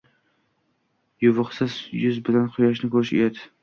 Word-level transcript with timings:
Yuvuqsiz 1.25 1.79
yuz 2.01 2.21
bilan 2.31 2.53
quyoshni 2.59 2.95
ko‘rish 2.97 3.19
uyat. 3.25 3.49